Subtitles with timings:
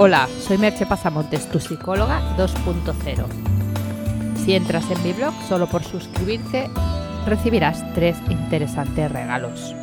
[0.00, 3.24] Hola, soy Merche Pasamontes, tu psicóloga 2.0.
[4.36, 6.70] Si entras en mi blog solo por suscribirte,
[7.26, 9.74] recibirás tres interesantes regalos.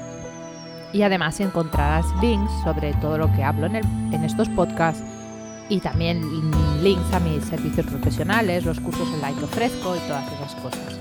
[0.93, 5.03] Y además encontrarás links sobre todo lo que hablo en, en estos podcasts
[5.67, 6.21] y también
[6.81, 10.97] links a mis servicios profesionales, los cursos online que ofrezco y todas esas cosas.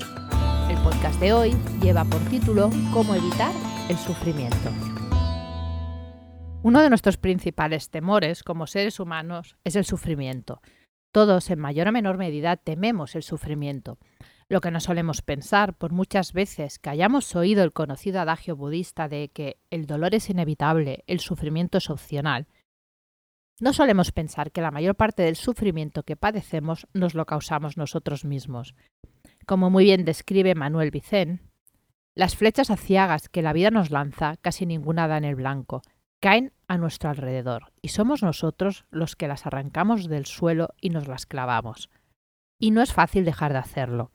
[0.69, 3.53] El podcast de hoy lleva por título Cómo evitar
[3.89, 4.94] el sufrimiento.
[6.65, 10.63] Uno de nuestros principales temores como seres humanos es el sufrimiento.
[11.13, 13.99] Todos, en mayor o menor medida, tememos el sufrimiento.
[14.49, 19.11] Lo que no solemos pensar, por muchas veces que hayamos oído el conocido adagio budista
[19.11, 22.47] de que el dolor es inevitable, el sufrimiento es opcional,
[23.61, 28.25] no solemos pensar que la mayor parte del sufrimiento que padecemos nos lo causamos nosotros
[28.25, 28.75] mismos.
[29.45, 31.43] Como muy bien describe Manuel Vicén,
[32.15, 35.83] las flechas aciagas que la vida nos lanza casi ninguna da en el blanco,
[36.25, 41.07] caen a nuestro alrededor y somos nosotros los que las arrancamos del suelo y nos
[41.07, 41.91] las clavamos.
[42.59, 44.11] Y no es fácil dejar de hacerlo,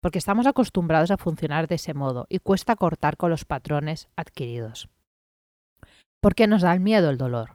[0.00, 4.88] porque estamos acostumbrados a funcionar de ese modo y cuesta cortar con los patrones adquiridos.
[6.20, 7.54] ¿Por qué nos da el miedo el dolor?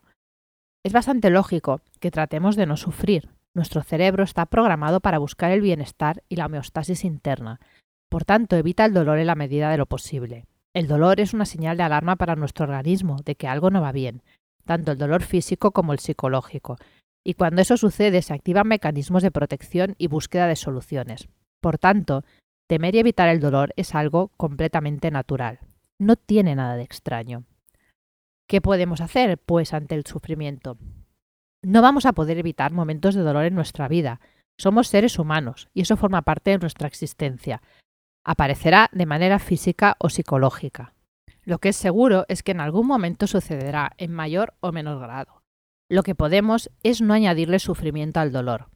[0.85, 3.31] Es bastante lógico que tratemos de no sufrir.
[3.53, 7.59] Nuestro cerebro está programado para buscar el bienestar y la homeostasis interna.
[8.09, 10.45] Por tanto, evita el dolor en la medida de lo posible.
[10.78, 13.92] El dolor es una señal de alarma para nuestro organismo de que algo no va
[13.92, 14.22] bien,
[14.64, 16.78] tanto el dolor físico como el psicológico,
[17.23, 21.30] y cuando eso sucede se activan mecanismos de protección y búsqueda de soluciones.
[21.61, 22.23] Por tanto,
[22.67, 25.61] temer y evitar el dolor es algo completamente natural.
[25.97, 27.45] No tiene nada de extraño.
[28.47, 30.78] ¿Qué podemos hacer, pues, ante el sufrimiento?
[31.64, 34.22] No vamos a poder evitar momentos de dolor en nuestra vida.
[34.59, 37.64] Somos seres humanos y eso forma parte de nuestra existencia
[38.28, 40.94] aparecerá de manera física o psicológica.
[41.44, 45.42] Lo que es seguro es que en algún momento sucederá en mayor o menor grado.
[45.89, 48.67] Lo que podemos es no añadirle sufrimiento al dolor.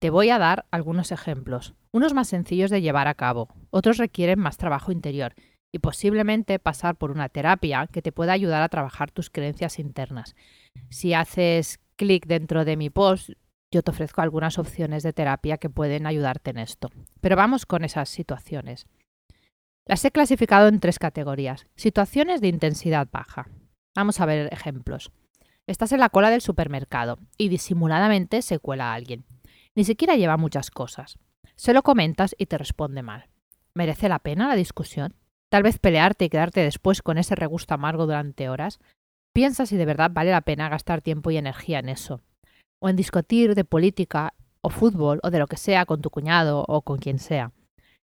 [0.00, 4.40] Te voy a dar algunos ejemplos, unos más sencillos de llevar a cabo, otros requieren
[4.40, 5.34] más trabajo interior
[5.72, 10.34] y posiblemente pasar por una terapia que te pueda ayudar a trabajar tus creencias internas.
[10.88, 13.30] Si haces clic dentro de mi post,
[13.72, 16.90] yo te ofrezco algunas opciones de terapia que pueden ayudarte en esto.
[17.20, 18.86] Pero vamos con esas situaciones.
[19.86, 21.66] Las he clasificado en tres categorías.
[21.76, 23.48] Situaciones de intensidad baja.
[23.94, 25.12] Vamos a ver ejemplos.
[25.66, 29.24] Estás en la cola del supermercado y disimuladamente se cuela a alguien.
[29.76, 31.18] Ni siquiera lleva muchas cosas.
[31.54, 33.28] Se lo comentas y te responde mal.
[33.74, 35.14] ¿Merece la pena la discusión?
[35.48, 38.80] Tal vez pelearte y quedarte después con ese regusto amargo durante horas.
[39.32, 42.20] Piensa si de verdad vale la pena gastar tiempo y energía en eso
[42.80, 46.64] o en discutir de política o fútbol o de lo que sea con tu cuñado
[46.66, 47.52] o con quien sea.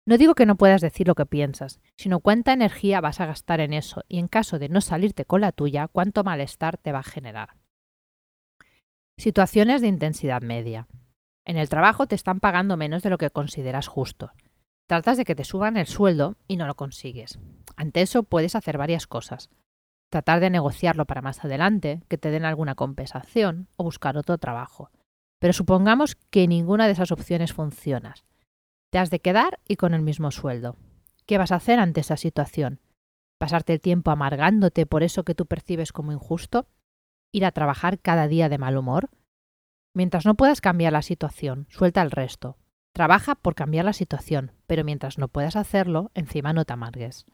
[0.05, 3.61] No digo que no puedas decir lo que piensas, sino cuánta energía vas a gastar
[3.61, 7.01] en eso y en caso de no salirte con la tuya, cuánto malestar te va
[7.01, 7.57] a generar.
[9.19, 10.87] Situaciones de intensidad media.
[11.45, 14.33] En el trabajo te están pagando menos de lo que consideras justo.
[14.87, 17.41] Tratas de que te suban el sueldo y no lo consigues.
[17.77, 19.49] Ante eso puedes hacer varias cosas
[20.11, 24.91] tratar de negociarlo para más adelante, que te den alguna compensación o buscar otro trabajo.
[25.39, 28.15] Pero supongamos que ninguna de esas opciones funciona.
[28.91, 30.77] Te has de quedar y con el mismo sueldo.
[31.27, 32.81] ¿Qué vas a hacer ante esa situación?
[33.39, 36.67] ¿Pasarte el tiempo amargándote por eso que tú percibes como injusto?
[37.33, 39.11] ¿Ir a trabajar cada día de mal humor?
[39.95, 42.57] Mientras no puedas cambiar la situación, suelta el resto.
[42.95, 47.27] Trabaja por cambiar la situación, pero mientras no puedas hacerlo, encima no te amargues.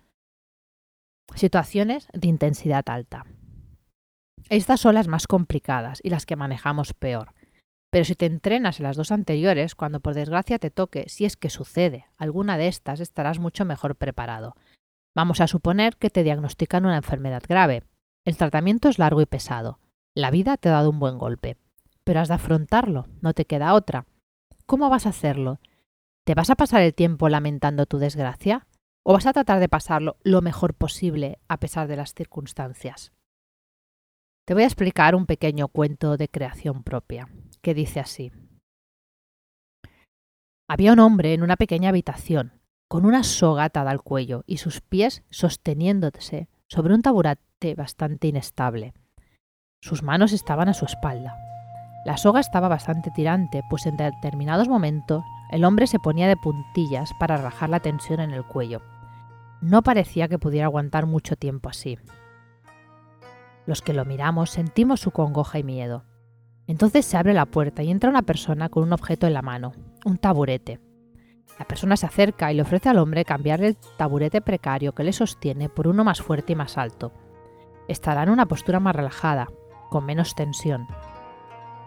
[1.34, 3.24] Situaciones de intensidad alta.
[4.48, 7.34] Estas son las más complicadas y las que manejamos peor.
[7.90, 11.36] Pero si te entrenas en las dos anteriores, cuando por desgracia te toque, si es
[11.36, 14.56] que sucede alguna de estas, estarás mucho mejor preparado.
[15.14, 17.82] Vamos a suponer que te diagnostican una enfermedad grave.
[18.24, 19.78] El tratamiento es largo y pesado.
[20.14, 21.56] La vida te ha dado un buen golpe.
[22.04, 24.06] Pero has de afrontarlo, no te queda otra.
[24.66, 25.60] ¿Cómo vas a hacerlo?
[26.24, 28.66] ¿Te vas a pasar el tiempo lamentando tu desgracia?
[29.04, 33.12] O vas a tratar de pasarlo lo mejor posible a pesar de las circunstancias.
[34.46, 37.28] Te voy a explicar un pequeño cuento de creación propia,
[37.60, 38.32] que dice así.
[40.68, 44.80] Había un hombre en una pequeña habitación, con una soga atada al cuello y sus
[44.80, 48.94] pies sosteniéndose sobre un taburete bastante inestable.
[49.80, 51.36] Sus manos estaban a su espalda.
[52.04, 55.22] La soga estaba bastante tirante, pues en determinados momentos
[55.52, 58.80] el hombre se ponía de puntillas para rajar la tensión en el cuello.
[59.60, 61.98] No parecía que pudiera aguantar mucho tiempo así.
[63.66, 66.04] Los que lo miramos sentimos su congoja y miedo.
[66.66, 69.72] Entonces se abre la puerta y entra una persona con un objeto en la mano,
[70.06, 70.80] un taburete.
[71.58, 75.12] La persona se acerca y le ofrece al hombre cambiarle el taburete precario que le
[75.12, 77.12] sostiene por uno más fuerte y más alto.
[77.88, 79.48] Estará en una postura más relajada,
[79.90, 80.86] con menos tensión.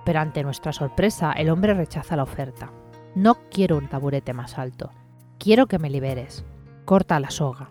[0.06, 2.72] Pero ante nuestra sorpresa, el hombre rechaza la oferta.
[3.16, 4.92] No quiero un taburete más alto.
[5.40, 6.44] Quiero que me liberes.
[6.84, 7.70] Corta la soga.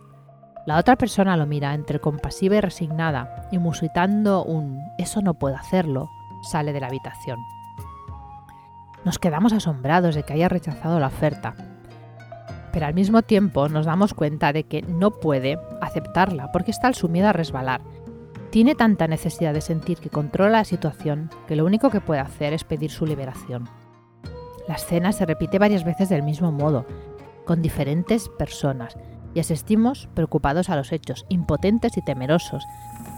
[0.67, 5.55] La otra persona lo mira entre compasiva y resignada y musitando un eso no puedo
[5.55, 6.08] hacerlo,
[6.43, 7.38] sale de la habitación.
[9.05, 11.55] Nos quedamos asombrados de que haya rechazado la oferta,
[12.73, 16.94] pero al mismo tiempo nos damos cuenta de que no puede aceptarla porque está al
[16.94, 17.82] su miedo a resbalar.
[18.49, 22.55] Tiene tanta necesidad de sentir que controla la situación que lo único que puede hacer
[22.55, 23.69] es pedir su liberación.
[24.69, 26.87] La escena se repite varias veces del mismo modo,
[27.44, 28.96] con diferentes personas,
[29.34, 32.64] y asistimos preocupados a los hechos, impotentes y temerosos,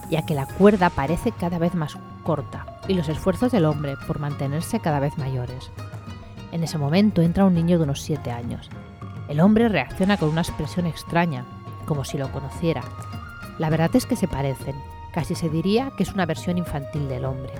[0.09, 4.19] ya que la cuerda parece cada vez más corta y los esfuerzos del hombre por
[4.19, 5.71] mantenerse cada vez mayores.
[6.51, 8.69] En ese momento entra un niño de unos 7 años.
[9.29, 11.45] El hombre reacciona con una expresión extraña,
[11.85, 12.81] como si lo conociera.
[13.59, 14.75] La verdad es que se parecen,
[15.13, 17.53] casi se diría que es una versión infantil del hombre.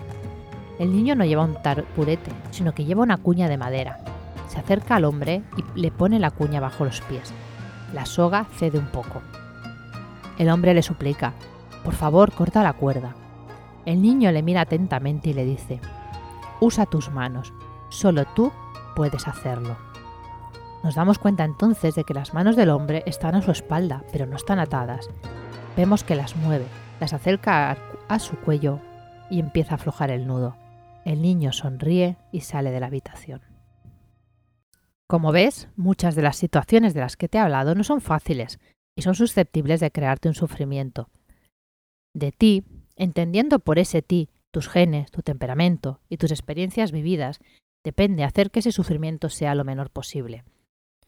[0.79, 3.97] El niño no lleva un tarpurete, sino que lleva una cuña de madera.
[4.47, 7.33] Se acerca al hombre y le pone la cuña bajo los pies.
[7.93, 9.21] La soga cede un poco.
[10.37, 11.33] El hombre le suplica,
[11.83, 13.15] por favor, corta la cuerda.
[13.85, 15.79] El niño le mira atentamente y le dice,
[16.59, 17.53] usa tus manos,
[17.89, 18.51] solo tú
[18.95, 19.77] puedes hacerlo.
[20.83, 24.27] Nos damos cuenta entonces de que las manos del hombre están a su espalda, pero
[24.27, 25.09] no están atadas.
[25.75, 26.65] Vemos que las mueve,
[26.99, 27.77] las acerca
[28.07, 28.79] a su cuello
[29.29, 30.55] y empieza a aflojar el nudo.
[31.07, 33.39] El niño sonríe y sale de la habitación.
[35.07, 38.59] Como ves, muchas de las situaciones de las que te he hablado no son fáciles
[38.93, 41.09] y son susceptibles de crearte un sufrimiento.
[42.13, 42.65] De ti,
[42.97, 47.39] entendiendo por ese ti tus genes, tu temperamento y tus experiencias vividas,
[47.85, 50.43] depende hacer que ese sufrimiento sea lo menor posible.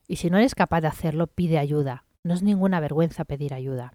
[0.07, 2.06] Y si no eres capaz de hacerlo, pide ayuda.
[2.24, 3.92] No es ninguna vergüenza pedir ayuda.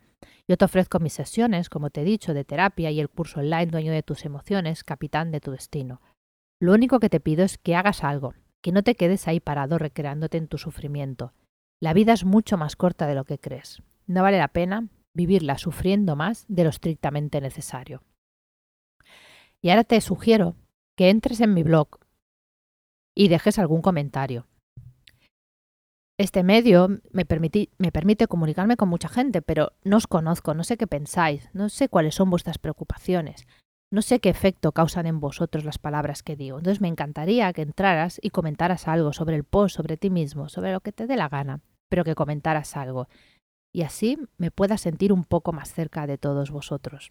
[0.48, 3.66] Yo te ofrezco mis sesiones, como te he dicho, de terapia y el curso online
[3.66, 6.02] Dueño de tus emociones, Capitán de tu destino.
[6.60, 9.78] Lo único que te pido es que hagas algo, que no te quedes ahí parado
[9.78, 11.32] recreándote en tu sufrimiento.
[11.80, 13.82] La vida es mucho más corta de lo que crees.
[14.06, 18.02] No vale la pena vivirla sufriendo más de lo estrictamente necesario.
[19.62, 20.56] Y ahora te sugiero
[20.96, 22.00] que entres en mi blog
[23.14, 24.46] y dejes algún comentario.
[26.16, 27.26] Este medio me,
[27.78, 31.68] me, permite comunicarme con mucha gente, pero no os conozco, no sé qué pensáis, no
[31.68, 33.48] sé cuáles son vuestras preocupaciones,
[33.90, 36.58] no sé qué efecto causan en vosotros las palabras que digo.
[36.58, 40.72] Entonces me encantaría que entraras y comentaras algo sobre el post, sobre ti mismo, sobre
[40.72, 43.08] lo que te dé la gana, pero que comentaras algo.
[43.72, 47.10] Y así me pueda sentir un poco más cerca de todos vosotros.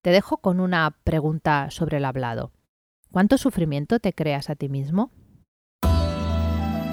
[0.00, 2.50] Te dejo con una pregunta sobre el hablado.
[3.12, 5.12] ¿Cuánto sufrimiento te creas a ti mismo?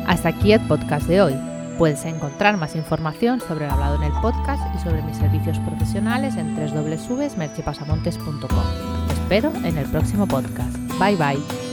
[0.09, 1.35] Hasta aquí el podcast de hoy.
[1.77, 6.35] Puedes encontrar más información sobre el hablado en el podcast y sobre mis servicios profesionales
[6.35, 8.50] en www.merchipasamontes.com.
[9.07, 10.75] Te espero en el próximo podcast.
[11.00, 11.69] Bye bye.